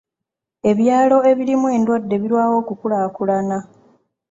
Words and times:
Ebyalo 0.69 1.17
ebirimu 1.31 1.67
endwadde 1.75 2.15
birwawo 2.21 2.53
okukulaakulana. 2.61 3.57